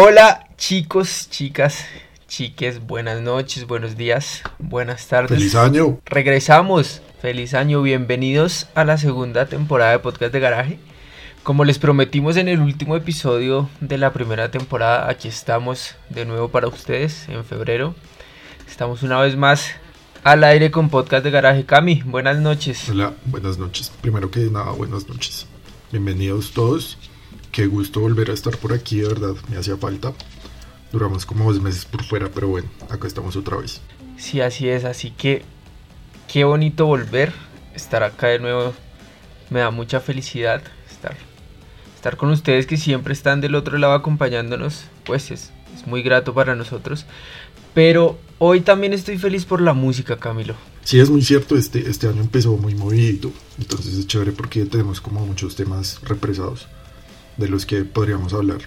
[0.00, 1.84] Hola chicos, chicas,
[2.28, 5.36] chiques, buenas noches, buenos días, buenas tardes.
[5.36, 5.98] Feliz año.
[6.04, 10.78] Regresamos, feliz año, bienvenidos a la segunda temporada de Podcast de Garaje.
[11.42, 16.48] Como les prometimos en el último episodio de la primera temporada, aquí estamos de nuevo
[16.48, 17.96] para ustedes en febrero.
[18.68, 19.72] Estamos una vez más
[20.22, 21.66] al aire con Podcast de Garaje.
[21.66, 22.88] Cami, buenas noches.
[22.88, 23.90] Hola, buenas noches.
[24.00, 25.48] Primero que nada, buenas noches.
[25.90, 26.96] Bienvenidos todos.
[27.52, 30.12] Qué gusto volver a estar por aquí, de verdad, me hacía falta.
[30.92, 33.80] Duramos como dos meses por fuera, pero bueno, acá estamos otra vez.
[34.16, 35.42] Sí, así es, así que
[36.32, 37.32] qué bonito volver,
[37.74, 38.74] estar acá de nuevo.
[39.50, 41.16] Me da mucha felicidad estar,
[41.94, 46.34] estar con ustedes que siempre están del otro lado acompañándonos, pues es, es muy grato
[46.34, 47.06] para nosotros.
[47.74, 50.54] Pero hoy también estoy feliz por la música, Camilo.
[50.84, 55.00] Sí, es muy cierto, este, este año empezó muy movido, entonces es chévere porque tenemos
[55.00, 56.66] como muchos temas represados
[57.38, 58.58] de los que podríamos hablar,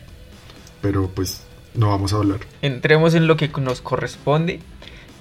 [0.81, 1.43] pero pues
[1.75, 2.39] no vamos a hablar.
[2.61, 4.59] Entremos en lo que nos corresponde,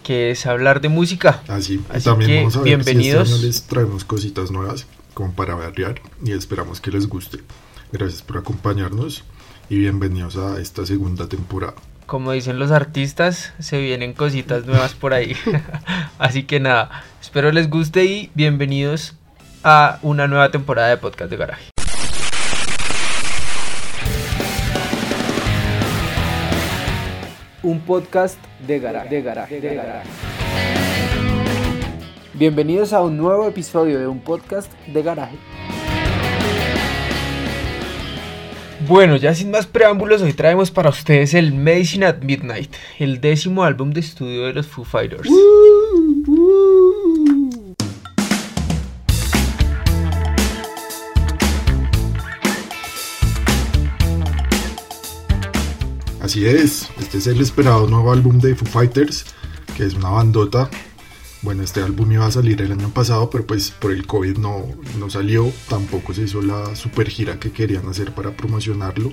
[0.02, 1.42] que es hablar de música.
[1.48, 3.28] Así, Así también que, vamos a ver bienvenidos.
[3.28, 7.40] si este año les traemos cositas nuevas como para variar y esperamos que les guste.
[7.92, 9.24] Gracias por acompañarnos
[9.68, 11.74] y bienvenidos a esta segunda temporada.
[12.06, 15.36] Como dicen los artistas, se vienen cositas nuevas por ahí.
[16.18, 19.14] Así que nada, espero les guste y bienvenidos
[19.62, 21.79] a una nueva temporada de Podcast de Garaje.
[27.62, 29.10] Un podcast de garaje.
[29.10, 30.08] De garaje, de garaje.
[32.32, 35.36] Bienvenidos a un nuevo episodio de un podcast de garaje.
[38.88, 43.62] Bueno, ya sin más preámbulos, hoy traemos para ustedes el Medicine at Midnight, el décimo
[43.62, 45.28] álbum de estudio de los Foo Fighters.
[56.30, 59.24] Así es, este es el esperado nuevo álbum de Foo Fighters,
[59.76, 60.70] que es una bandota.
[61.42, 64.64] Bueno, este álbum iba a salir el año pasado, pero pues por el COVID no,
[65.00, 65.50] no salió.
[65.68, 69.12] Tampoco se hizo la super gira que querían hacer para promocionarlo.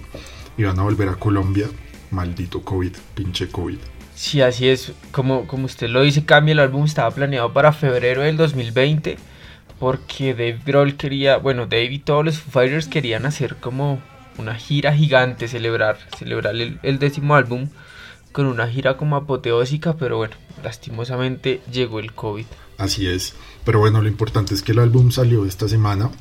[0.59, 1.65] Iban a volver a Colombia.
[2.11, 3.79] Maldito COVID, pinche COVID.
[4.13, 4.91] Sí, así es.
[5.09, 9.17] Como, como usted lo dice, Cami, el álbum estaba planeado para febrero del 2020.
[9.79, 14.03] Porque Dave Grohl quería, bueno, Dave y todos los Foo Fighters querían hacer como
[14.37, 17.69] una gira gigante, celebrar, celebrar el, el décimo álbum
[18.31, 22.45] con una gira como apoteósica, pero bueno, lastimosamente llegó el COVID.
[22.77, 23.33] Así es.
[23.65, 26.11] Pero bueno, lo importante es que el álbum salió esta semana.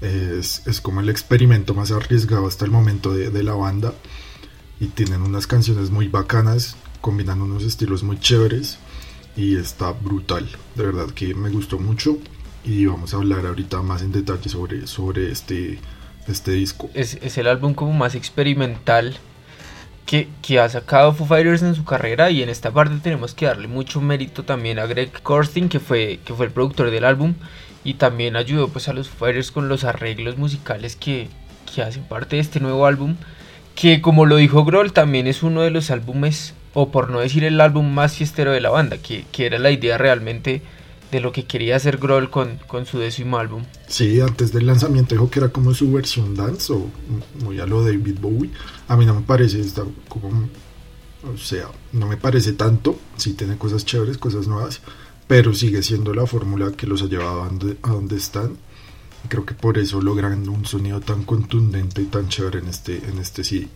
[0.00, 3.92] Es, es como el experimento más arriesgado hasta el momento de, de la banda.
[4.80, 8.78] Y tienen unas canciones muy bacanas, combinan unos estilos muy chéveres.
[9.36, 10.48] Y está brutal.
[10.76, 12.16] De verdad que me gustó mucho.
[12.64, 15.78] Y vamos a hablar ahorita más en detalle sobre, sobre este,
[16.28, 16.90] este disco.
[16.94, 19.16] Es, es el álbum como más experimental
[20.06, 23.46] que, que, ha sacado Foo Fighters en su carrera y en esta parte tenemos que
[23.46, 27.34] darle mucho mérito también a Greg Korstin que fue, que fue el productor del álbum
[27.84, 31.28] y también ayudó pues a los Foo Fighters con los arreglos musicales que,
[31.74, 33.16] que hacen parte de este nuevo álbum
[33.74, 37.44] que como lo dijo Grohl también es uno de los álbumes o por no decir
[37.44, 40.62] el álbum más fiestero de la banda que, que era la idea realmente
[41.10, 43.64] de lo que quería hacer Grohl con, con su décimo álbum.
[43.86, 46.86] Sí, antes del lanzamiento dijo que era como su versión dance o
[47.42, 48.50] muy a lo David Bowie.
[48.88, 52.98] A mí no me parece, está como, o sea, no me parece tanto.
[53.16, 54.80] Sí tiene cosas chéveres, cosas nuevas,
[55.26, 58.56] pero sigue siendo la fórmula que los ha llevado a donde, a donde están.
[59.28, 63.18] Creo que por eso logran un sonido tan contundente y tan chévere en este, en
[63.18, 63.68] este CD.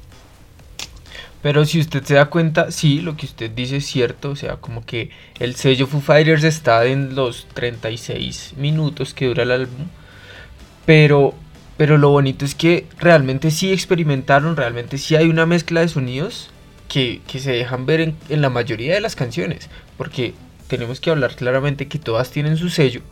[1.42, 4.56] Pero si usted se da cuenta, sí, lo que usted dice es cierto, o sea,
[4.56, 5.10] como que
[5.40, 9.86] el sello Foo Fighters está en los 36 minutos que dura el álbum,
[10.86, 11.34] pero,
[11.76, 16.50] pero lo bonito es que realmente sí experimentaron, realmente sí hay una mezcla de sonidos
[16.88, 20.34] que, que se dejan ver en, en la mayoría de las canciones, porque
[20.68, 23.02] tenemos que hablar claramente que todas tienen su sello,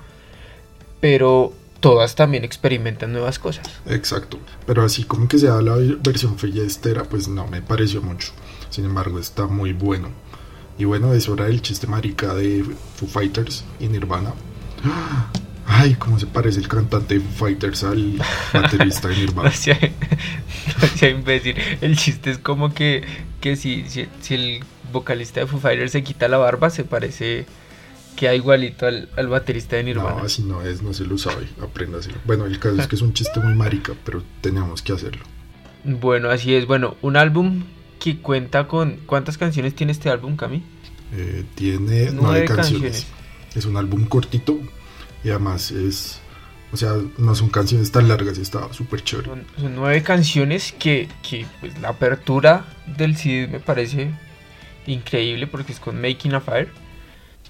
[1.00, 3.66] pero todas también experimentan nuevas cosas.
[3.86, 8.32] Exacto, pero así como que sea la versión fiestera, pues no me pareció mucho.
[8.68, 10.10] Sin embargo, está muy bueno.
[10.78, 12.64] Y bueno, es hora del chiste marica de
[12.96, 14.32] Foo Fighters y Nirvana.
[15.66, 18.20] Ay, cómo se parece el cantante de Foo Fighters al
[18.52, 19.48] baterista de Nirvana.
[19.50, 19.78] no, sea,
[20.80, 21.56] no sea imbécil.
[21.80, 23.04] El chiste es como que,
[23.40, 27.46] que si, si, si el vocalista de Foo Fighters se quita la barba, se parece
[28.20, 30.16] queda igualito al, al, baterista de Nirvana.
[30.16, 32.18] No, así no es, no se lo sabe, apréndaselo.
[32.26, 35.24] Bueno, el caso es que es un chiste muy marica, pero tenemos que hacerlo.
[35.84, 36.66] Bueno, así es.
[36.66, 37.64] Bueno, un álbum
[37.98, 38.98] que cuenta con...
[39.06, 40.62] ¿Cuántas canciones tiene este álbum, Cami?
[41.14, 43.06] Eh, tiene nueve, nueve canciones.
[43.06, 43.06] canciones.
[43.54, 44.60] Es un álbum cortito
[45.24, 46.20] y además es
[46.72, 49.30] O sea, no son canciones tan largas estaba súper chévere.
[49.30, 52.66] Son, son nueve canciones que, que, pues, la apertura
[52.98, 54.10] del CD me parece
[54.86, 56.89] increíble porque es con Making a Fire.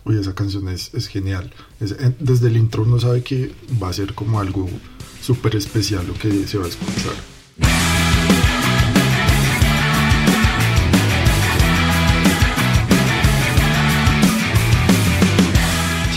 [0.05, 1.52] Uy, esa canción es, es genial.
[1.81, 3.52] En- desde el intro uno sabe que
[3.82, 4.69] va a ser como algo
[5.20, 7.14] súper especial lo que se va a escuchar.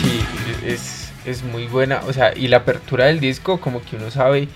[0.02, 0.20] Sí,
[0.66, 2.02] es, es muy buena.
[2.08, 4.48] O sea, y la apertura del disco, como que uno sabe,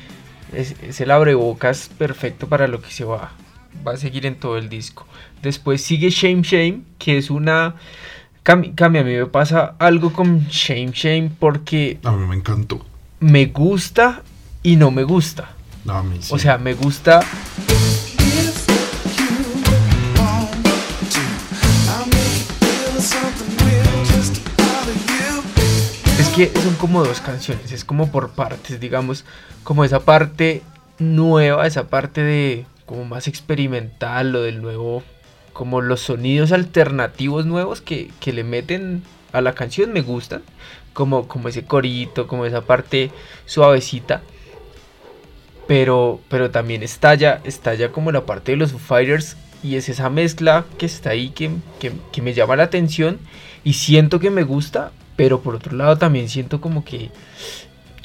[0.54, 3.32] es, es el abrebocas perfecto para lo que se va,
[3.86, 5.08] va a seguir en todo el disco.
[5.42, 7.76] Después sigue Shame Shame, que es una...
[8.48, 12.80] Cami, Cami, a mí me pasa algo con Shame Shame porque A mí me encantó.
[13.20, 14.24] me gusta
[14.64, 15.50] y no me gusta.
[15.84, 16.34] No, a mí sí.
[16.34, 17.20] O sea, me gusta
[26.18, 29.26] Es que son como dos canciones, es como por partes, digamos,
[29.66, 30.62] como esa parte
[31.00, 35.04] nueva, esa parte de como más experimental, lo del nuevo,
[35.58, 39.02] como los sonidos alternativos nuevos que, que le meten
[39.34, 40.44] a la canción me gustan,
[40.94, 43.10] como, como ese corito, como esa parte
[43.48, 44.22] suavecita,
[45.68, 50.64] pero, pero también estalla, estalla como la parte de los Fighters y es esa mezcla
[50.78, 51.50] que está ahí que,
[51.80, 53.18] que, que me llama la atención
[53.64, 57.10] y siento que me gusta, pero por otro lado también siento como que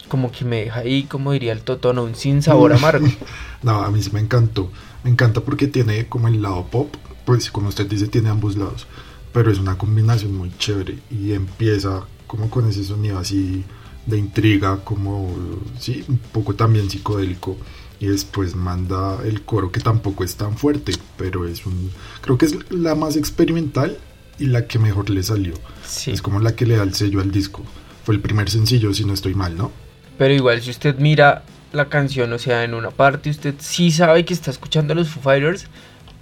[0.08, 3.06] como que me deja ahí, como diría el Totono, un sin sabor amargo.
[3.62, 4.70] No, a mí sí me encantó.
[5.04, 6.92] Me encanta porque tiene como el lado pop,
[7.24, 8.86] pues como usted dice, tiene ambos lados.
[9.32, 13.64] Pero es una combinación muy chévere y empieza como con ese sonido así
[14.06, 15.34] de intriga, como,
[15.78, 17.56] sí, un poco también psicodélico.
[18.00, 21.90] Y después manda el coro que tampoco es tan fuerte, pero es un...
[22.20, 23.96] Creo que es la más experimental
[24.38, 25.54] y la que mejor le salió.
[25.86, 27.62] Sí, Es como la que le da el sello al disco.
[28.04, 29.70] Fue el primer sencillo, si no estoy mal, ¿no?
[30.18, 31.42] pero igual si usted mira
[31.72, 35.08] la canción, o sea, en una parte usted sí sabe que está escuchando a los
[35.08, 35.66] Foo Fighters,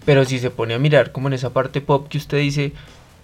[0.05, 2.73] pero si se pone a mirar como en esa parte pop que usted dice,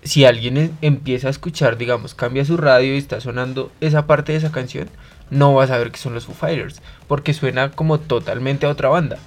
[0.02, 4.32] si alguien em- empieza a escuchar, digamos, cambia su radio y está sonando esa parte
[4.32, 4.88] de esa canción,
[5.31, 8.88] no va a saber que son los Foo Fighters, porque suena como totalmente a otra
[8.88, 9.19] banda.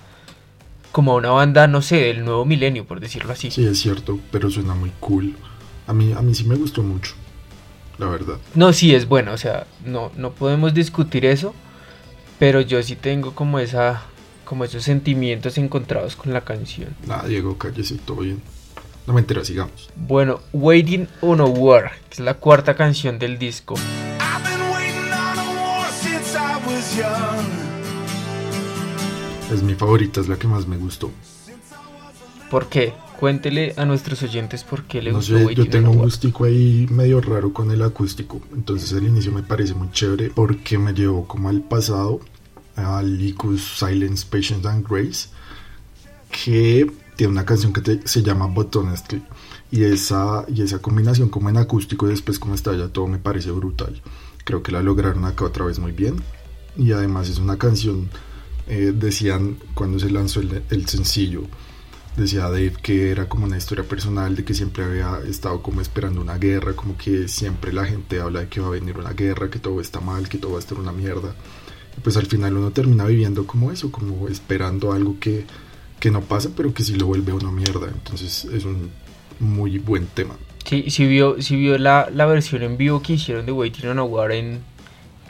[0.92, 3.52] Como a una banda, no sé, del nuevo milenio, por decirlo así.
[3.52, 5.36] Sí, es cierto, pero suena muy cool.
[5.86, 7.14] A mí, a mí sí me gustó mucho,
[7.98, 8.38] la verdad.
[8.56, 11.54] No, sí es bueno, o sea, no, no podemos discutir eso,
[12.40, 14.04] pero yo sí tengo como esa,
[14.50, 16.90] como esos sentimientos encontrados con la canción.
[17.06, 18.42] Nada, Diego, cállese, todo bien.
[19.06, 19.92] No me entero, sigamos.
[19.96, 23.76] Bueno, Waiting on a War, que es la cuarta canción del disco.
[23.76, 27.46] I've been waiting on a war since I was young.
[29.54, 31.12] Es mi favorita, es la que más me gustó.
[32.50, 32.94] ¿Por qué?
[33.20, 36.00] Cuéntele a nuestros oyentes por qué le No gustó sé, Waiting yo tengo on a
[36.00, 38.42] un gustico ahí medio raro con el acústico.
[38.52, 42.20] Entonces el inicio me parece muy chévere porque me llevó como al pasado,
[42.84, 45.30] al Icus Silence, Patience and Grace,
[46.32, 49.22] que tiene una canción que te- se llama But Honestly.
[49.72, 53.20] Y esa, y esa combinación como en acústico y después como está ya todo me
[53.20, 54.02] parece brutal.
[54.44, 56.16] Creo que la lograron acá otra vez muy bien.
[56.78, 58.10] Y además es una canción,
[58.68, 61.44] eh, decían cuando se lanzó el, el sencillo,
[62.16, 66.22] decía Dave que era como una historia personal de que siempre había estado como esperando
[66.22, 69.50] una guerra, como que siempre la gente habla de que va a venir una guerra,
[69.50, 71.36] que todo está mal, que todo va a estar una mierda.
[72.04, 75.46] Pues al final uno termina viviendo como eso, como esperando algo que,
[76.00, 77.88] que no pasa, pero que sí lo vuelve una mierda.
[77.88, 78.92] Entonces es un
[79.40, 80.36] muy buen tema.
[80.66, 84.00] Sí, sí vio, sí vio la, la versión en vivo que hicieron de Waiting on
[84.00, 84.60] a War en,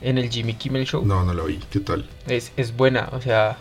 [0.01, 1.05] en el Jimmy Kimmel Show.
[1.05, 2.09] No, no la vi, ¿qué tal?
[2.27, 3.57] Es, es buena, o sea,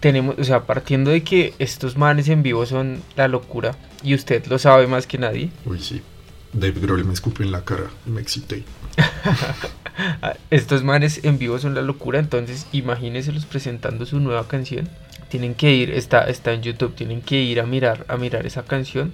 [0.00, 4.44] tenemos, o sea, partiendo de que estos manes en vivo son la locura, y usted
[4.46, 6.02] lo sabe más que nadie, Uy, sí.
[6.54, 8.64] Dave Grohl me escupió en la cara y me excité.
[10.50, 14.88] estos manes en vivo son la locura, entonces imagínenselos presentando su nueva canción.
[15.28, 18.64] Tienen que ir, está, está en YouTube, tienen que ir a mirar, a mirar esa
[18.64, 19.12] canción.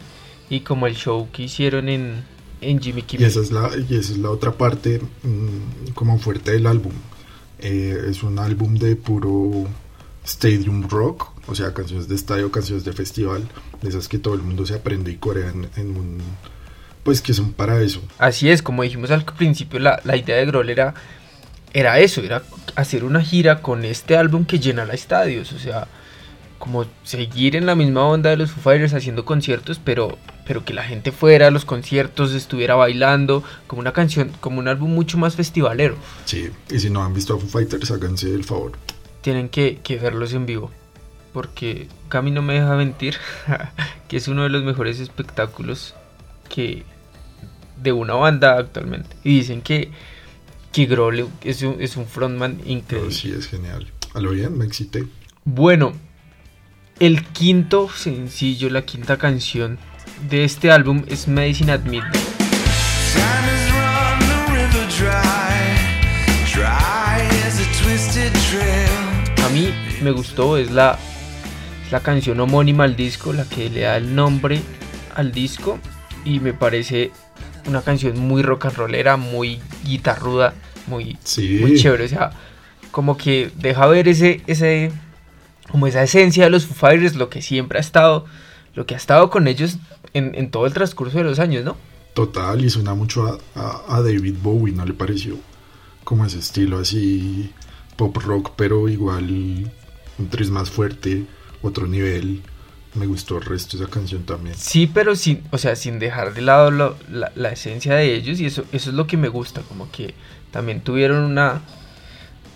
[0.49, 2.25] Y como el show que hicieron en,
[2.61, 3.27] en Jimmy Y Kimmel.
[3.27, 6.93] esa es la, y esa es la otra parte mm, como fuerte del álbum.
[7.59, 9.67] Eh, es un álbum de puro
[10.25, 13.49] stadium rock, o sea, canciones de estadio, canciones de festival,
[13.81, 16.19] de esas que todo el mundo se aprende y corea en, en un...
[17.03, 18.03] Pues que son para eso.
[18.19, 20.95] Así es, como dijimos al principio, la, la idea de Grohl era,
[21.73, 22.43] era eso, era
[22.77, 25.89] hacer una gira con este álbum que llenara estadios, o sea,
[26.61, 30.75] como seguir en la misma onda de los Foo Fighters haciendo conciertos, pero, pero que
[30.75, 35.17] la gente fuera a los conciertos, estuviera bailando, como una canción, como un álbum mucho
[35.17, 35.97] más festivalero.
[36.27, 38.73] Sí, y si no han visto a Foo Fighters, háganse el favor.
[39.23, 40.71] Tienen que, que verlos en vivo,
[41.33, 43.17] porque Cami no me deja mentir,
[44.09, 45.95] que es uno de los mejores espectáculos
[46.51, 46.85] que
[47.83, 49.17] de una banda actualmente.
[49.25, 49.91] Y dicen que
[50.73, 53.13] que Grohl es un, es un frontman Pero increíble.
[53.13, 53.89] sí, es genial.
[54.15, 55.07] A lo bien, me excité.
[55.45, 55.93] Bueno,
[57.01, 59.79] el quinto sencillo, la quinta canción
[60.29, 62.15] de este álbum es Medicine at Midnight.
[69.45, 69.73] A mí
[70.03, 70.99] me gustó, es la,
[71.91, 74.61] la canción homónima al disco, la que le da el nombre
[75.15, 75.79] al disco
[76.25, 77.11] y me parece
[77.67, 80.55] una canción muy rock and rollera, muy guitarruda,
[80.87, 81.59] muy, Sí.
[81.61, 82.31] muy chévere, o sea,
[82.91, 84.91] como que deja ver ese, ese,
[85.71, 88.25] como esa esencia de los Foo Fighters, lo que siempre ha estado,
[88.75, 89.79] lo que ha estado con ellos
[90.15, 91.77] en, en todo el transcurso de los años, ¿no?
[92.15, 95.37] Total, y suena mucho a, a- a David Bowie, ¿no le pareció?
[96.03, 97.53] Como ese estilo así
[97.97, 99.71] pop rock, pero igual
[100.19, 101.25] un tris más fuerte,
[101.63, 102.43] otro nivel.
[102.95, 104.57] Me gustó el resto de esa canción también.
[104.57, 108.41] Sí, pero sin, o sea, sin dejar de lado lo- la, la esencia de ellos
[108.41, 110.15] y eso, eso es lo que me gusta, como que
[110.51, 111.61] también tuvieron una,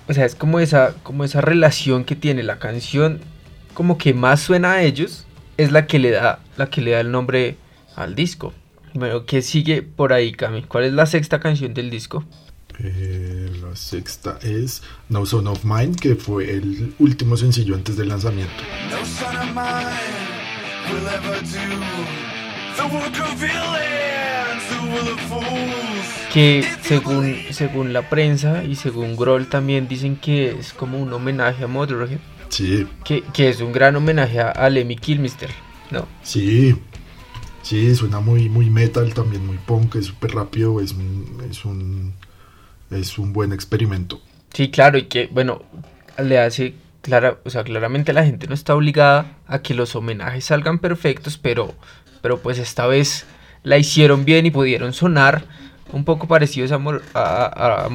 [0.09, 3.21] o sea, es como esa, como esa relación que tiene la canción,
[3.75, 5.25] como que más suena a ellos,
[5.57, 7.57] es la que le da, la que le da el nombre
[7.95, 8.53] al disco.
[8.93, 10.62] Bueno, ¿qué sigue por ahí, Cami?
[10.64, 12.25] ¿Cuál es la sexta canción del disco?
[12.81, 18.09] Eh, la sexta es No Son of Mine, que fue el último sencillo antes del
[18.09, 18.52] lanzamiento.
[18.90, 20.35] No son of mine
[20.93, 22.25] will ever do
[22.76, 26.33] the work of villains who will fools.
[26.33, 31.64] Que según, según la prensa y según Grohl también dicen que es como un homenaje
[31.64, 32.19] a Motorhead.
[32.49, 35.50] Sí, que, que es un gran homenaje a, Lemmy Kilmister,
[35.90, 36.07] ¿no?
[36.23, 36.76] sí,
[37.62, 42.12] sí, suena muy, muy metal, también muy punk, es súper rápido, es un, es un,
[42.95, 44.21] es un buen experimento.
[44.53, 45.63] Sí, claro, y que, bueno,
[46.23, 50.45] le hace, clara, o sea, claramente la gente no está obligada a que los homenajes
[50.45, 51.75] salgan perfectos, pero,
[52.23, 53.27] pero pues esta vez
[53.63, 55.45] la hicieron bien y pudieron sonar
[55.93, 57.89] un poco parecidos a, Mor- a, a-.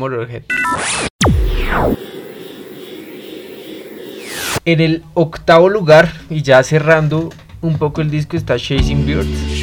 [4.65, 7.29] En el octavo lugar, y ya cerrando
[7.61, 9.58] un poco el disco, está Chasing Birds.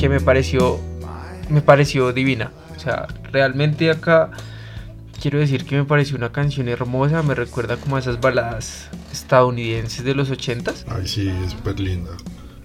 [0.00, 0.80] Que me pareció
[1.50, 2.52] me pareció divina.
[2.74, 4.30] O sea, realmente acá
[5.20, 10.02] quiero decir que me pareció una canción hermosa, me recuerda como a esas baladas estadounidenses
[10.02, 10.86] de los ochentas.
[10.88, 12.12] Ay, sí, es súper linda.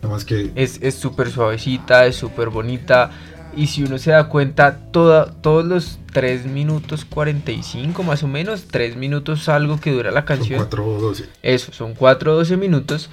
[0.02, 3.12] Además que Es es súper suavecita, es súper bonita.
[3.58, 8.66] Y si uno se da cuenta, toda, todos los 3 minutos 45 más o menos,
[8.72, 10.60] 3 minutos algo que dura la son canción.
[10.60, 11.30] 4 o 12.
[11.44, 13.10] Eso, son 4 o 12 minutos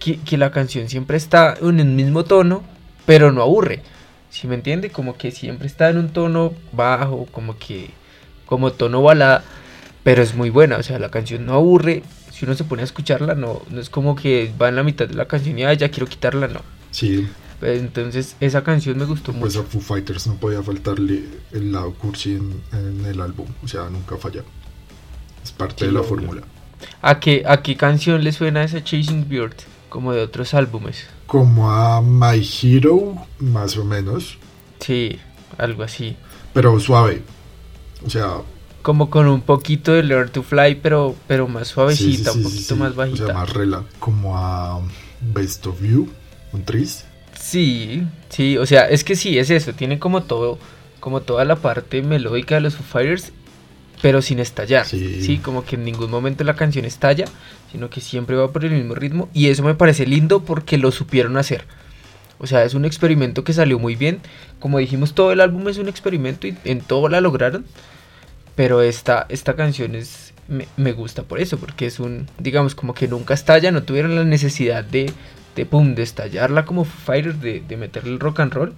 [0.00, 2.62] que, que la canción siempre está en el mismo tono,
[3.04, 3.82] pero no aburre.
[4.30, 4.90] ¿Sí me entiende?
[4.90, 7.90] Como que siempre está en un tono bajo, como que
[8.46, 9.44] como tono balada,
[10.02, 12.02] pero es muy buena, o sea, la canción no aburre.
[12.30, 15.08] Si uno se pone a escucharla, no, no es como que va en la mitad
[15.08, 16.62] de la canción y "Ay, ya quiero quitarla, no.
[16.90, 19.60] Sí, Entonces, esa canción me gustó pues mucho.
[19.60, 23.54] a Foo Fighters no podía faltarle el lado cursi en, en el álbum.
[23.62, 24.44] O sea, nunca falla.
[25.42, 26.42] Es parte Sí, de la fórmula.
[27.02, 29.56] ¿A qué, ¿A qué canción le suena esa Chasing Bird?
[29.92, 31.06] Como de otros álbumes.
[31.26, 34.38] Como a My Hero, más o menos.
[34.80, 35.18] Sí,
[35.58, 36.16] algo así.
[36.54, 37.20] Pero suave.
[38.02, 38.38] O sea,
[38.80, 42.44] como con un poquito de Learn to Fly, pero, pero más sí, suavecita, sí, un
[42.44, 43.26] poquito más O bajita.
[43.26, 43.84] sea, más rela.
[43.98, 44.80] Como a
[45.20, 46.08] Best of You,
[46.54, 47.04] un tris.
[47.38, 50.58] Sí, sí, o sea, es que sí, es eso, tiene como todo,
[51.00, 53.30] como toda la parte melódica de los Foo Fighters,
[54.02, 54.84] pero sin estallar.
[54.84, 55.22] Sí.
[55.22, 55.38] Sí.
[55.38, 57.24] como que en ningún momento la canción estalla,
[57.70, 60.90] sino que siempre va por el mismo ritmo y eso me parece lindo porque lo
[60.90, 61.64] supieron hacer.
[62.38, 64.20] O sea, es un experimento que salió muy bien.
[64.58, 67.64] Como dijimos, todo el álbum es un experimento y en todo la lograron.
[68.56, 72.94] Pero esta, esta canción es, me, me gusta por eso, porque es un, digamos, como
[72.94, 75.10] que nunca estalla, no tuvieron la necesidad de,
[75.54, 78.74] de pum, de estallarla como Fighters, de, de meterle el rock and roll.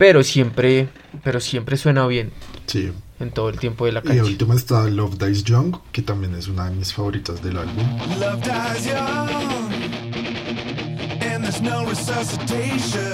[0.00, 0.88] Pero siempre,
[1.22, 2.30] pero siempre suena bien
[2.64, 2.90] Sí.
[3.20, 4.26] en todo el tiempo de la Y de canción.
[4.28, 7.84] última está Love Dies Young, que también es una de mis favoritas del álbum.
[8.18, 9.28] Love dies young,
[11.22, 13.12] and there's no resuscitation.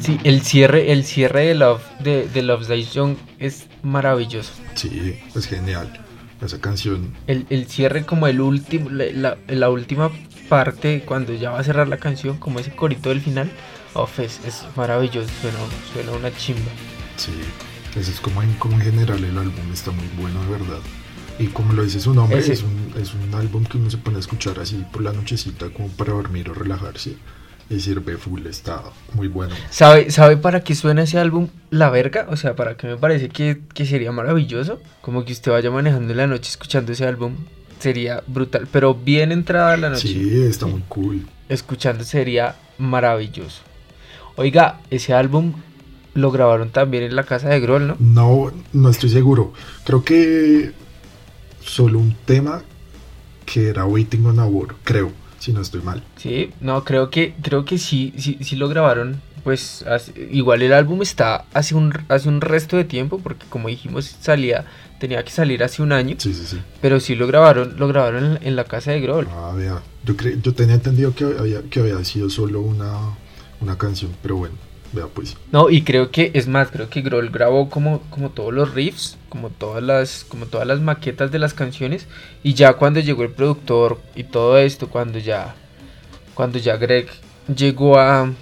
[0.00, 4.52] Sí, el cierre, el cierre de Love, de, de Love Dies Young es maravilloso.
[4.74, 6.00] Sí, es genial.
[6.42, 10.10] Esa canción, El, el cierre como el último, la, la- la última
[10.50, 13.50] parte, cuando ya va a cerrar la canción, como ese corito del final,
[13.94, 15.58] uf, es, es maravilloso, suena,
[15.92, 16.70] suena una chimba.
[17.16, 17.32] sí.
[17.98, 20.80] Eso es como en, como en general el álbum está muy bueno, de verdad.
[21.38, 23.98] Y como lo dice su nombre, Ese- es un, es un álbum que uno se
[23.98, 27.14] pone a escuchar así por la nochecita como para dormir o relajarse.
[27.70, 28.82] Y sirve full, está
[29.12, 29.54] muy bueno.
[29.70, 32.26] ¿Sabe, ¿Sabe para qué suena ese álbum La Verga?
[32.30, 34.80] O sea, para qué me parece que, que sería maravilloso.
[35.00, 37.36] Como que usted vaya manejando en la noche escuchando ese álbum.
[37.78, 38.66] Sería brutal.
[38.72, 40.08] Pero bien entrada la noche.
[40.08, 41.28] Sí, está muy cool.
[41.48, 43.62] Escuchando sería maravilloso.
[44.36, 45.52] Oiga, ese álbum
[46.14, 47.96] lo grabaron también en la casa de Grohl, ¿no?
[47.98, 49.52] No, no estoy seguro.
[49.84, 50.72] Creo que
[51.64, 52.62] solo un tema
[53.46, 56.02] que era Waiting on a War, creo, si no estoy mal.
[56.16, 59.20] Sí, no, creo que, creo que sí, sí, sí lo grabaron.
[59.44, 63.68] Pues hace- igual el álbum está hace un, hace un resto de tiempo, porque como
[63.68, 64.64] dijimos, salía,
[64.98, 66.16] tenía que salir hace un año.
[66.18, 66.58] Sí, sí, sí.
[66.80, 69.28] Pero sí lo grabaron, lo grabaron en, en la casa de Grohl.
[69.30, 69.82] Ah, vea.
[70.04, 72.94] Yo, cre- yo tenía entendido que había, que había sido solo una,
[73.60, 74.54] una canción, pero bueno,
[74.92, 75.36] vea pues.
[75.52, 79.16] No, y creo que, es más, creo que Grohl grabó como, como todos los riffs,
[79.28, 82.06] como todas las, como todas las maquetas de las canciones,
[82.42, 85.54] y ya cuando llegó el productor y todo esto, cuando ya,
[86.34, 87.08] cuando ya Greg
[87.54, 88.32] llegó a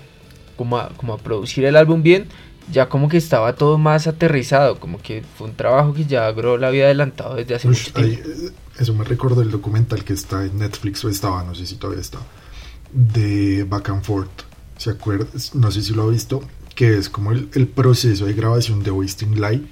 [0.57, 2.26] como a, como a producir el álbum bien,
[2.71, 6.62] ya como que estaba todo más aterrizado, como que fue un trabajo que ya Grohl
[6.64, 8.28] había adelantado desde hace mucho tiempo.
[8.28, 11.76] eh, eso me recordó el documental que está en Netflix o estaba, no sé si
[11.76, 12.19] todavía está,
[12.92, 14.51] de Back and Forth.
[14.82, 15.26] ¿Se acuerda?
[15.54, 16.42] No sé si lo ha visto,
[16.74, 19.62] que es como el, el proceso de grabación de Wasting Light,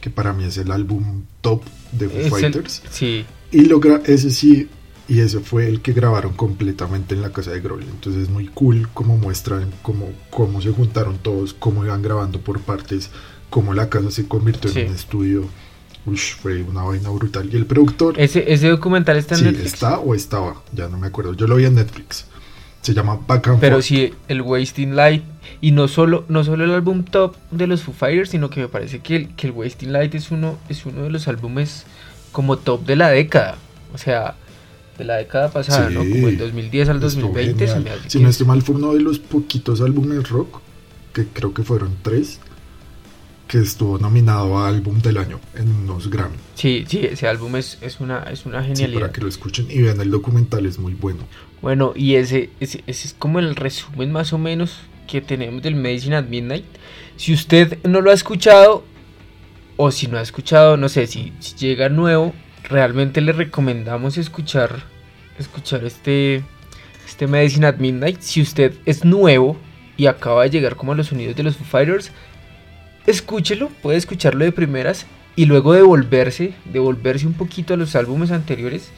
[0.00, 2.82] que para mí es el álbum top de Foo el- Fighters.
[2.90, 4.68] sí, Y lo ese sí,
[5.08, 7.82] y ese fue el que grabaron completamente en la casa de Grohl.
[7.82, 12.60] Entonces es muy cool como muestran cómo, cómo se juntaron todos, cómo iban grabando por
[12.60, 13.10] partes,
[13.50, 14.78] cómo la casa se convirtió Sí.
[14.80, 15.44] en un estudio.
[16.06, 17.50] Ush, fue una vaina brutal.
[17.52, 19.74] Y el productor, ese, ese documental está en sí, Netflix.
[19.74, 21.34] está o estaba, ya no me acuerdo.
[21.34, 22.26] Yo lo vi en Netflix.
[22.82, 23.84] Se llama Back and Pero Forth.
[23.86, 25.22] sí, el Wasting Light,
[25.60, 28.68] y no solo, no solo el álbum top de los Foo Fighters, sino que me
[28.68, 31.84] parece que el, que el Wasting Light es uno, es uno de los álbumes
[32.32, 33.56] como top de la década.
[33.92, 34.34] O sea,
[34.96, 36.00] de la década pasada, ¿no?
[36.00, 37.66] Como el 2010 al Estuvo 2020.
[37.68, 40.60] se me hace Si que- no estoy mal, fue uno de los poquitos álbumes rock,
[41.12, 42.40] que creo que fueron tres,
[43.50, 46.36] que estuvo nominado a álbum del año en unos Grammy.
[46.54, 49.00] sí, sí, ese álbum es, es, una, es una Sí, genialidad.
[49.00, 51.24] para que lo escuchen y vean el documental, es muy bueno.
[51.60, 54.76] Bueno, y ese, ese, ese es como el resumen más o menos
[55.08, 56.64] que tenemos del Medicine at Midnight.
[57.16, 58.84] Si usted no lo ha escuchado,
[59.76, 62.32] o si no ha escuchado, no sé, si, si llega nuevo,
[62.68, 64.84] realmente le recomendamos escuchar,
[65.40, 66.44] escuchar este,
[67.04, 68.20] este Medicine at Midnight.
[68.20, 69.56] Si usted es nuevo
[69.96, 72.12] y acaba de llegar como a los sonidos de los Foo Fighters,
[73.10, 78.90] escúchelo, puede escucharlo de primeras y luego devolverse, devolverse un poquito a los álbumes anteriores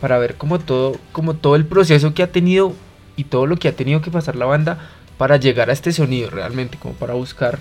[0.00, 2.74] para ver como todo, como todo el proceso que ha tenido
[3.16, 6.30] y todo lo que ha tenido que pasar la banda para llegar a este sonido
[6.30, 7.58] realmente, como para buscar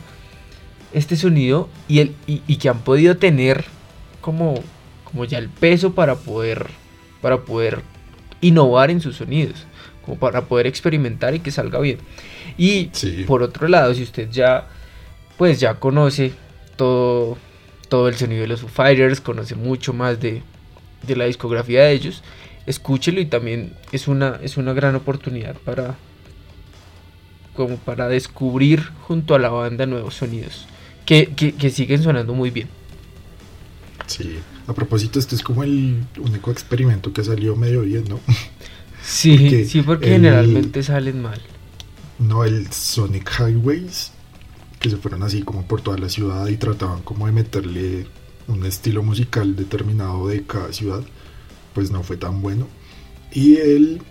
[0.94, 3.66] este sonido y, el, y, y que han podido tener
[4.22, 4.56] como,
[5.04, 6.68] como ya el peso para poder,
[7.22, 7.82] para poder
[8.42, 9.66] innovar en sus sonidos,
[10.06, 11.98] como para poder experimentar y que salga bien.
[12.58, 13.26] Y Sí.
[13.28, 14.68] por otro lado, si usted ya,
[15.40, 16.34] pues ya conoce
[16.78, 17.40] todo,
[17.90, 20.44] todo el sonido de los Foo Fighters, conoce mucho más de,
[21.08, 22.24] de la discografía de ellos,
[22.68, 25.98] escúchelo y también es una, es una gran oportunidad para,
[27.54, 30.68] como para descubrir junto a la banda nuevos sonidos
[31.06, 32.70] que, que, que siguen sonando muy bien.
[34.08, 34.48] Sí.
[34.68, 38.24] A propósito, este es como el único experimento que salió medio bien, ¿no?
[39.02, 41.42] Sí, Porque sí, porque el- generalmente salen mal.
[42.20, 44.19] No el Sonic Highways,
[44.80, 48.08] que se fueron así como por toda la ciudad y trataban como de meterle
[48.48, 51.04] un estilo musical determinado de cada ciudad,
[51.74, 52.68] pues no fue tan bueno.
[53.34, 54.02] Y el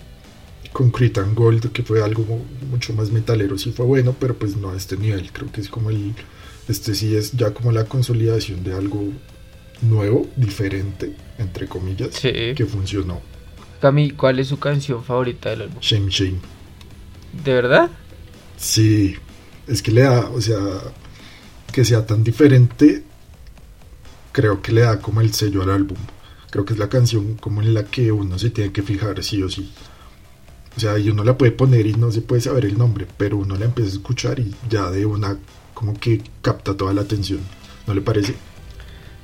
[0.73, 4.57] Concrete and Gold, que fue algo mu- mucho más metalero, sí fue bueno, pero pues
[4.57, 5.33] no a este nivel.
[5.33, 6.15] Creo que es como el.
[6.69, 9.03] Este sí es ya como la consolidación de algo
[9.81, 12.31] nuevo, diferente, entre comillas, Sí.
[12.55, 13.21] que funcionó.
[13.81, 15.79] Cami, ¿cuál es su canción favorita del álbum?
[15.81, 16.39] Shame Shame.
[17.45, 17.91] ¿De verdad?
[18.59, 19.15] Sí,
[19.69, 20.59] es que le da, o sea,
[21.73, 23.03] que sea tan diferente,
[24.33, 25.99] creo que le da como el sello al álbum.
[26.51, 29.43] Creo que es la canción como en la que uno se tiene que fijar sí
[29.43, 29.71] o sí.
[30.77, 33.37] O sea, y uno la puede poner y no se puede saber el nombre, pero
[33.37, 35.37] uno la empieza a escuchar y ya de una
[35.75, 37.41] como que capta toda la atención.
[37.87, 38.35] ¿No le parece?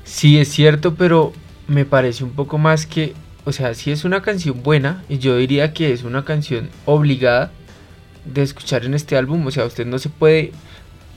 [0.03, 1.33] Sí, es cierto, pero
[1.67, 5.37] me parece un poco más que, o sea, sí es una canción buena, y yo
[5.37, 7.51] diría que es una canción obligada
[8.25, 10.51] de escuchar en este álbum, o sea, usted no se puede,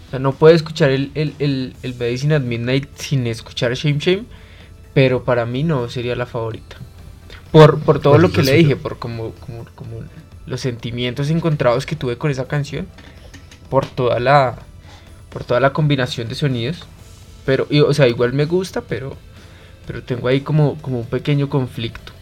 [0.08, 3.98] o sea, no puede escuchar el, el, el, el Medicine at Midnight sin escuchar Shame
[3.98, 4.24] Shame,
[4.94, 6.76] pero para mí no sería la favorita.
[7.52, 10.00] Por, por todo ¿Cuál lo que le dije, por como, como, como
[10.46, 12.86] los sentimientos encontrados que tuve con esa canción,
[13.70, 14.58] por toda la,
[15.30, 16.84] por toda la combinación de sonidos.
[17.46, 19.16] Pero, y, o sea, igual me gusta, pero,
[19.86, 22.12] pero tengo ahí como, como un pequeño conflicto.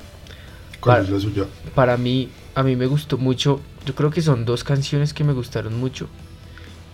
[0.80, 1.44] ¿Cuál Para- es la suya?
[1.74, 5.34] Para mí, a mí me gustó mucho, yo creo que son dos canciones que me
[5.34, 6.08] gustaron mucho.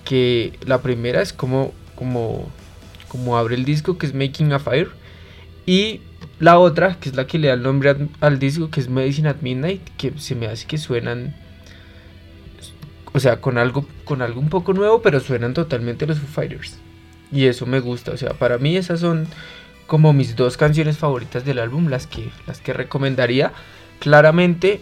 [0.04, 2.50] Que la primera es como, como,
[3.06, 4.90] como abre el disco, que es Making a Fire.
[5.64, 6.00] Y
[6.40, 9.28] la otra, que es la que le da el nombre al, disco, que es Medicine
[9.28, 11.36] at Midnight, que se me hace que suenan
[13.12, 16.78] o sea, con algo, con algo un poco nuevo, pero suenan totalmente los Foo Fighters.
[17.30, 19.28] Y eso me gusta, o sea, para mí esas son
[19.86, 23.52] como mis dos canciones favoritas del álbum, las que, las que recomendaría.
[24.00, 24.80] Claramente,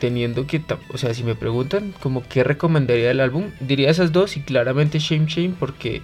[0.00, 4.36] teniendo que, o sea, si me preguntan como qué recomendaría del álbum, diría esas dos
[4.36, 6.02] y claramente Shame Shame porque,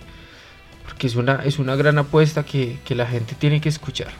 [0.84, 4.12] porque es, una, es una gran apuesta que, que la gente tiene que escuchar.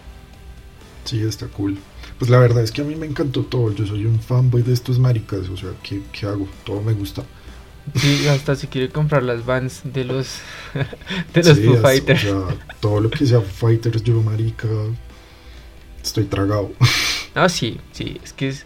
[1.05, 1.79] Sí, está cool.
[2.19, 3.73] Pues la verdad es que a mí me encantó todo.
[3.73, 5.49] Yo soy un fanboy de estos maricas.
[5.51, 6.49] O sea, ¿qué, qué hago?
[6.65, 7.23] Todo me gusta.
[7.95, 10.39] Sí, hasta se quiere comprar las vans de los,
[11.35, 12.25] de los Sí, Foo Fighters.
[12.25, 14.67] O sea, todo lo que sea Foo Fighters, yo, marica,
[16.03, 16.73] estoy tragado.
[17.39, 18.65] Ah, sí, sí, es que es,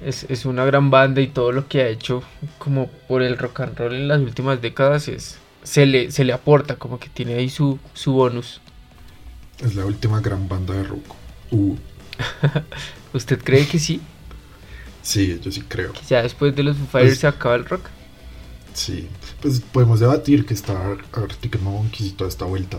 [0.00, 2.22] es, es una gran banda y todo lo que ha hecho
[2.58, 6.32] como por el rock and roll en las últimas décadas es se le, se le
[6.32, 8.60] aporta, como que tiene ahí su, su bonus.
[9.62, 11.14] Es la última gran banda de rock.
[11.50, 11.76] Uh,
[13.14, 14.00] ¿Usted cree que sí?
[15.02, 15.92] sí, yo sí creo.
[15.92, 17.88] Que ya después de los Foo Fighters Pues- se acaba el rock.
[18.74, 19.08] Sí.
[19.40, 22.78] Pues podemos debatir que está Arctic Monkeys y toda esta vuelta.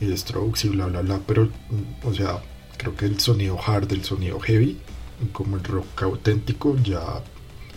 [0.00, 1.20] Y Strokes y bla, bla, bla.
[1.26, 2.38] Pero, mm, o sea,
[2.76, 4.78] creo que el sonido hard, el sonido heavy,
[5.28, 7.00] como el rock auténtico, ya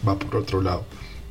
[0.08, 0.86] va por otro lado.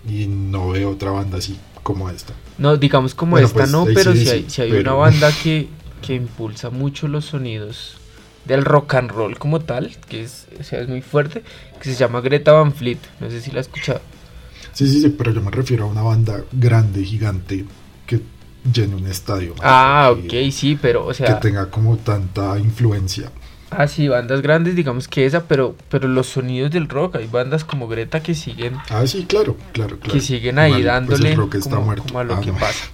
[0.09, 2.35] Y no veo otra banda así como esta.
[2.59, 4.93] No, digamos como Bueno, esta pues, no, pero sí, si hay, si hay pero- una
[4.93, 5.69] banda que,
[6.03, 7.97] que impulsa mucho los sonidos
[8.45, 11.43] del rock and roll como tal, que es, o sea, es muy fuerte,
[11.81, 12.99] que se llama Greta Van Fleet.
[13.21, 14.01] No sé si la has escuchado.
[14.75, 17.65] Sí, sí, sí, pero yo me refiero a una banda grande, gigante,
[18.07, 18.21] que
[18.71, 19.55] llene un estadio.
[19.63, 21.27] Ah, que- ok, sí, pero, o sea...
[21.27, 23.31] Que tenga como tanta influencia.
[23.77, 27.65] Ah, sí, bandas grandes, digamos que esa, pero, pero los sonidos del rock, hay bandas
[27.65, 30.13] como Greta que siguen, Ah, sí, claro, claro, claro.
[30.13, 32.03] que siguen ahí Igual, pues, dándole el rock está como, muerto.
[32.05, 32.59] como a lo Ah, que no.
[32.59, 32.85] pasa.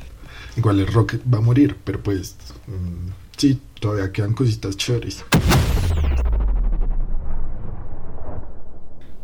[0.56, 5.24] Igual el rock va a morir, pero pues mm, sí, todavía quedan cositas chéveres.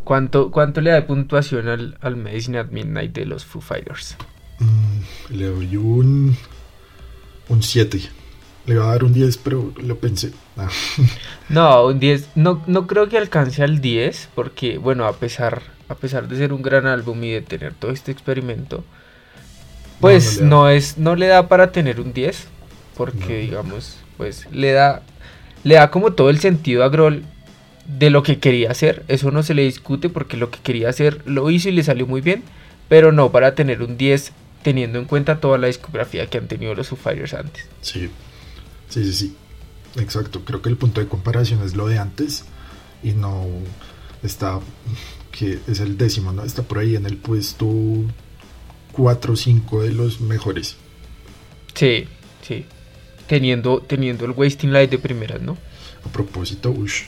[0.04, 4.16] ¿Cuánto, ¿Cuánto le da de puntuación al, al Medicine at Midnight de los Foo Fighters?
[4.58, 6.36] Mm, le doy un
[7.48, 8.00] un 7.
[8.70, 10.30] Le iba a dar un 10, pero lo pensé.
[10.56, 10.68] Ah,
[11.48, 15.96] No, un 10, no, no creo que alcance al 10, porque bueno, a pesar, a
[15.96, 18.84] pesar de ser un gran álbum y de tener todo este experimento,
[20.00, 20.48] pues no le da.
[20.50, 22.46] no, es, no le da para tener un 10,
[22.96, 23.40] porque No.
[23.40, 25.02] digamos, pues le da,
[25.64, 27.24] le da como todo el sentido a Grohl
[27.86, 31.22] de lo que quería hacer, eso no se le discute porque lo que quería hacer
[31.26, 32.44] lo hizo y le salió muy bien,
[32.88, 36.74] pero no para tener un 10 teniendo en cuenta toda la discografía que han tenido
[36.76, 37.66] los Foo Fighters antes.
[37.80, 38.08] sí,
[38.90, 39.36] sí, sí, sí.
[39.96, 42.44] Exacto, creo que el punto de comparación es lo de antes
[43.02, 43.46] y no
[44.22, 44.60] está,
[45.32, 46.44] que es el décimo, ¿no?
[46.44, 47.66] Está por ahí en el puesto
[48.92, 50.76] 4 o 5 de los mejores.
[51.74, 52.06] Sí,
[52.42, 52.66] sí.
[53.26, 55.56] Teniendo, teniendo el Wasting Light de primeras, ¿no?
[56.04, 57.04] A propósito, ush,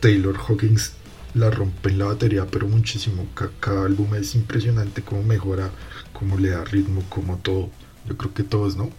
[0.00, 0.92] Taylor Hawkins
[1.34, 3.28] la rompe en la batería, pero muchísimo.
[3.34, 5.70] Ca- Cada, álbum es impresionante cómo mejora,
[6.12, 7.70] cómo le da ritmo, como todo.
[8.06, 8.90] Yo creo que todos, ¿no?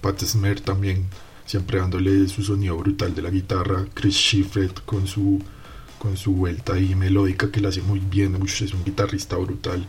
[0.00, 1.08] Pat Smear también,
[1.50, 3.84] siempre dándole su sonido brutal de la guitarra.
[3.92, 5.42] Chris Shiflett con su,
[5.98, 8.36] con su vuelta ahí melódica que la hace muy bien.
[8.44, 9.84] Es un guitarrista brutal.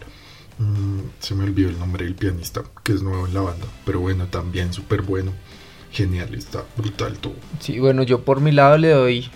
[0.58, 4.00] Mm, se me olvidó el nombre del pianista, que es nuevo en la banda, pero
[4.00, 5.34] bueno, también súper bueno.
[5.92, 7.36] Genial, está brutal todo.
[7.60, 9.30] Sí, bueno, yo por mi lado le doy,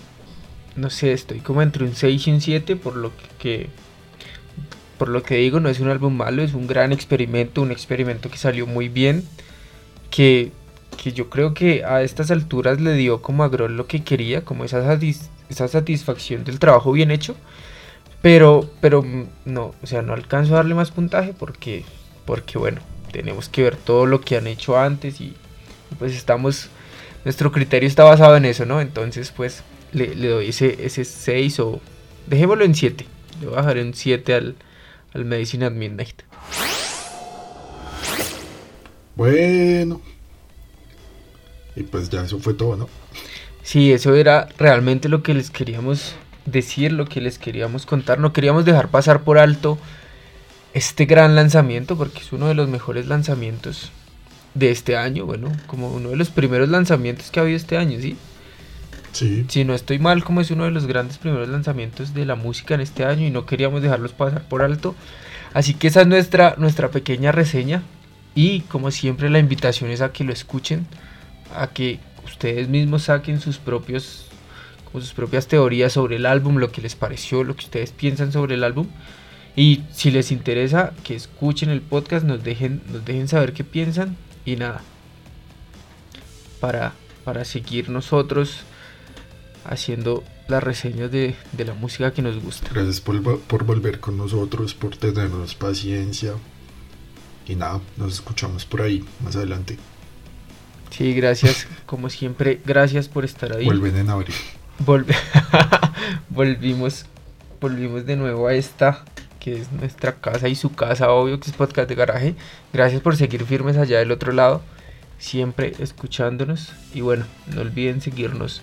[0.75, 3.69] no sé, estoy como entre un 6 y un 7, por lo que-
[4.97, 8.31] por lo que digo, no es un álbum malo, es un gran experimento, un experimento
[8.31, 9.25] que salió muy bien,
[10.09, 10.51] que,
[11.05, 14.43] que yo creo que a estas alturas le dio como a Grohl lo que quería,
[14.43, 14.97] como esa,
[15.49, 17.35] esa satisfacción del trabajo bien hecho,
[18.23, 21.85] pero, pero mm, no, o sea, no alcanzo a darle más puntaje porque,
[22.25, 25.35] porque bueno, tenemos que ver todo lo que han hecho antes y
[25.99, 26.69] pues estamos
[27.23, 28.81] nuestro criterio está basado en eso, ¿no?
[28.81, 31.81] Entonces, pues le, doy ese, ese 6 o
[32.25, 33.05] dejémoslo en 7.
[33.41, 34.55] Le voy a bajar en 7 al,
[35.13, 36.23] al Medicine at Midnight.
[39.15, 40.01] Bueno.
[41.75, 42.89] Y pues ya eso fue todo, ¿no?
[43.63, 48.19] Sí, eso era realmente lo que les queríamos decir, lo que les queríamos contar.
[48.19, 49.77] No queríamos dejar pasar por alto
[50.73, 53.91] este gran lanzamiento porque es uno de los mejores lanzamientos
[54.53, 55.25] de este año.
[55.25, 58.17] Bueno, como uno de los primeros lanzamientos que ha habido este año, ¿sí?
[59.11, 59.45] Sí.
[59.47, 62.75] si no estoy mal, como es uno de los grandes primeros lanzamientos de la música
[62.75, 64.93] en este año y no queríamos dejarlos pasar por alto.
[65.53, 67.81] Así que esa es nuestra, nuestra pequeña reseña
[68.35, 70.85] y como siempre la invitación es a que lo escuchen,
[71.53, 74.25] a que ustedes mismos saquen sus propios
[74.85, 78.31] como sus propias teorías sobre el álbum, lo que les pareció, lo que ustedes piensan
[78.31, 78.87] sobre el álbum.
[79.55, 84.15] Y si les interesa, que escuchen el podcast, nos dejen, nos dejen saber qué piensan
[84.45, 84.81] y nada.
[86.59, 88.61] Para, para seguir nosotros
[89.65, 92.69] haciendo las reseñas de, de la música que nos gusta.
[92.73, 96.33] Gracias por, por volver con nosotros, por tenernos paciencia.
[97.47, 99.77] Y nada, nos escuchamos por ahí más adelante.
[100.89, 103.65] Sí, gracias, como siempre, gracias por estar ahí.
[103.65, 104.35] Vuelven en abril.
[104.85, 105.15] Volve-
[106.29, 107.05] volvimos,
[107.61, 109.03] volvimos de nuevo a esta,
[109.39, 112.35] que es nuestra casa y su casa, obvio, que es podcast de garaje.
[112.73, 114.61] Gracias por seguir firmes allá del otro lado,
[115.19, 116.73] siempre escuchándonos.
[116.93, 118.61] Y bueno, no olviden seguirnos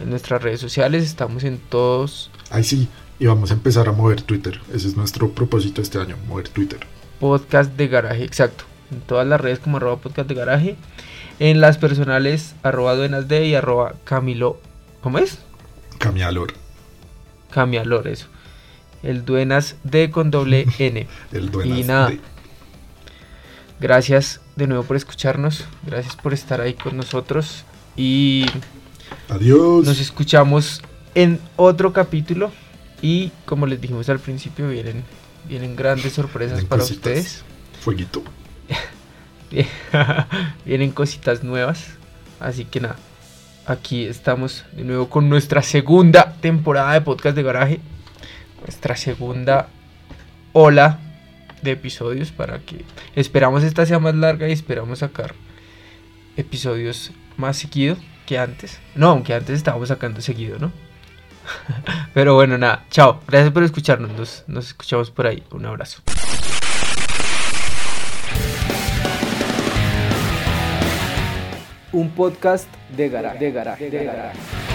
[0.00, 4.20] en nuestras redes sociales, estamos en todos Ahí sí, y vamos a empezar a mover
[4.22, 4.60] Twitter.
[4.72, 6.80] Ese es nuestro propósito este año, mover Twitter.
[7.18, 8.64] podcast de garaje, exacto.
[8.92, 10.76] En todas las redes como arroba podcast de garaje.
[11.38, 14.58] En las personales arroba duenas de y arroba camilo.
[15.02, 15.38] ¿Cómo es?
[15.98, 16.52] Camialor,
[17.50, 18.26] Camialor, eso.
[19.02, 21.06] El duenas de con doble N.
[21.32, 21.76] el dueño.
[21.78, 22.12] Y nada.
[23.80, 25.64] Gracias de nuevo por escucharnos.
[25.84, 27.64] Gracias por estar ahí con nosotros.
[27.96, 28.46] Y
[29.28, 29.84] Adiós.
[29.86, 30.82] nos escuchamos
[31.14, 32.50] en otro capítulo.
[33.02, 35.04] Y como les dijimos al principio, vienen,
[35.46, 36.96] vienen grandes sorpresas para cositas.
[37.18, 37.44] ustedes.
[37.82, 38.22] Fueguito.
[40.64, 41.94] vienen cositas nuevas.
[42.40, 42.96] Así que nada.
[43.66, 47.80] Aquí estamos de nuevo con nuestra segunda temporada de podcast de garaje.
[48.60, 49.68] Nuestra segunda
[50.52, 51.00] ola
[51.62, 55.34] de episodios para que esperamos esta sea más larga y esperamos sacar
[56.36, 58.78] episodios más seguido que antes.
[58.94, 60.72] No, aunque antes estábamos sacando seguido, ¿no?
[62.14, 63.20] Pero bueno, nada, chao.
[63.26, 64.10] Gracias por escucharnos.
[64.12, 65.42] Nos, nos escuchamos por ahí.
[65.50, 66.02] Un abrazo.
[71.92, 73.38] Un podcast de garaje.
[73.38, 73.90] De garaje.
[73.90, 74.65] De garaje.